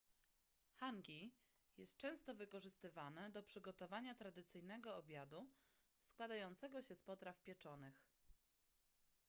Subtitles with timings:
[0.75, 1.31] hangi
[1.77, 5.47] jest często wykorzystywane do przygotowania tradycyjnego obiadu
[6.05, 8.05] składającego się z potraw pieczonych